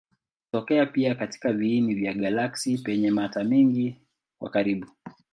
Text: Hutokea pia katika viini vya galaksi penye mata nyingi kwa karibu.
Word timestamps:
Hutokea 0.45 0.85
pia 0.85 1.15
katika 1.15 1.53
viini 1.53 1.93
vya 1.95 2.13
galaksi 2.13 2.77
penye 2.77 3.11
mata 3.11 3.43
nyingi 3.43 4.01
kwa 4.39 4.49
karibu. 4.49 4.87